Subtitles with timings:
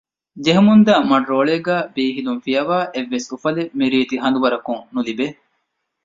[0.43, 5.25] ޖެހެމުންދާ މަޑުވައިރޯޅީގައި ބީހިލުން ފިޔަވައި އެއްވެސް އުފަލެއް މިރީތި ހަނދުވަރަކުން ނުލިބޭ